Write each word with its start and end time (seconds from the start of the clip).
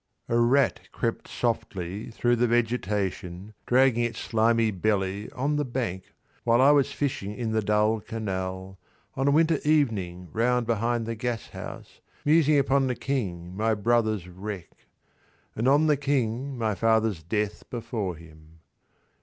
A 0.27 0.35
rat 0.39 0.89
crept 0.91 1.27
softly 1.27 2.09
through 2.09 2.35
the 2.35 2.47
vegetation 2.47 3.53
Dragging 3.67 4.03
its 4.03 4.17
slimy 4.19 4.71
belly 4.71 5.29
on 5.33 5.57
the 5.57 5.63
bank 5.63 6.05
While 6.43 6.59
I 6.59 6.71
was 6.71 6.91
fishing 6.91 7.35
in 7.35 7.51
the 7.51 7.61
dull 7.61 7.99
canal 8.01 8.79
On 9.13 9.27
a 9.27 9.31
winter 9.31 9.59
evening 9.63 10.29
round 10.33 10.65
behind 10.65 11.05
the 11.05 11.13
gashouse 11.13 12.01
190 12.23 12.31
Musing 12.31 12.57
upon 12.57 12.87
the 12.87 12.95
king 12.95 13.55
my 13.55 13.75
brother's 13.75 14.27
wreck 14.27 14.71
And 15.55 15.67
on 15.67 15.85
the 15.85 15.97
king 15.97 16.57
my 16.57 16.73
father's 16.73 17.21
death 17.21 17.69
before 17.69 18.15
him. 18.15 18.57